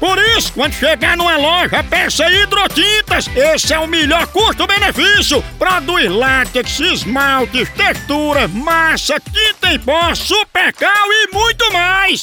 [0.00, 3.28] Por isso, quando chegar numa loja, peça hidrotintas.
[3.36, 5.44] Esse é o melhor custo-benefício.
[5.58, 12.22] Produz látex, esmaltes, textura, massa, tinta em pó, supercal e muito mais.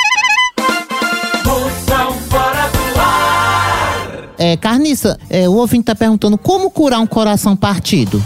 [4.41, 8.19] É, Carniça, é, o ouvinte tá perguntando como curar um coração partido.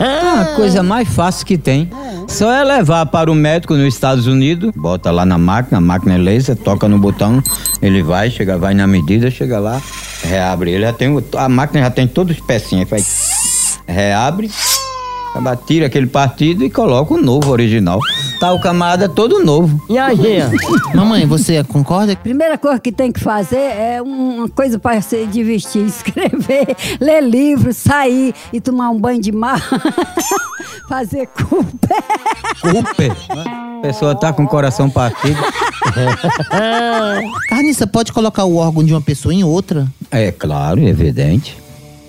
[0.00, 1.90] É a coisa mais fácil que tem.
[2.26, 6.14] Só é levar para o médico nos Estados Unidos, bota lá na máquina, a máquina
[6.14, 7.42] é laser, toca no botão,
[7.82, 9.82] ele vai, chega, vai na medida, chega lá,
[10.22, 10.70] reabre.
[10.70, 14.50] Ele já tem, a máquina já tem todos os pecinhas, faz, reabre,
[15.66, 18.00] tira aquele partido e coloca o novo original.
[18.44, 19.82] Tá o camarada todo novo.
[19.88, 20.52] E aí, Jean?
[20.94, 22.14] Mamãe, você concorda?
[22.14, 27.72] Primeira coisa que tem que fazer é uma coisa para se divertir, escrever, ler livro,
[27.72, 29.62] sair e tomar um banho de mar,
[30.86, 31.88] fazer culpa.
[32.60, 33.16] Cooper.
[33.78, 35.40] A pessoa tá com o coração partido.
[37.48, 39.86] Carniça, pode colocar o órgão de uma pessoa em outra?
[40.10, 41.63] É claro, evidente.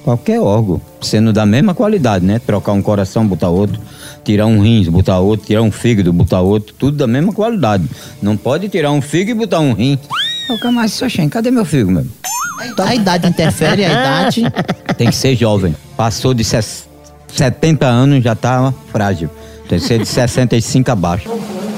[0.05, 2.37] Qualquer órgão, sendo da mesma qualidade, né?
[2.37, 3.81] Trocar um coração, botar outro,
[4.23, 7.89] tirar um rins, botar outro, tirar um fígado, botar outro, tudo da mesma qualidade.
[8.21, 9.97] Não pode tirar um fígado e botar um rim.
[10.47, 12.05] Ô, Camargo, Xoxém, cadê meu fígado, meu?
[12.85, 14.43] A idade interfere, a idade.
[14.95, 15.75] Tem que ser jovem.
[15.97, 16.87] Passou de ses-
[17.33, 19.27] 70 anos, já tá frágil.
[19.67, 21.27] Tem que ser de 65 abaixo.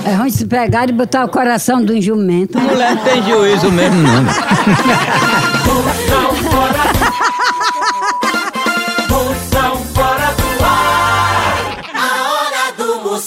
[0.06, 2.60] É ruim se pegar e botar o coração do jumento.
[2.60, 4.26] Mulher não tem juízo mesmo, não.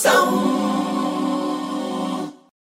[0.02, 0.49] So.